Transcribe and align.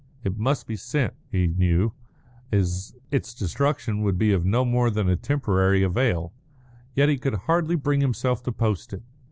It 0.23 0.35
must 0.35 0.65
be 0.65 0.75
sent, 0.75 1.13
he 1.31 1.45
knew; 1.45 1.93
its 2.51 2.95
destruction 3.35 4.01
would 4.01 4.17
be 4.17 4.31
of 4.33 4.43
no 4.43 4.65
more 4.65 4.89
than 4.89 5.07
a 5.07 5.15
temporary 5.15 5.83
avail. 5.83 6.33
Yet 6.95 7.07
he 7.09 7.19
could 7.19 7.35
hardly 7.45 7.75
bring 7.75 8.01
himself 8.01 8.41
to 8.45 8.51
post 8.51 8.93
it. 8.93 9.03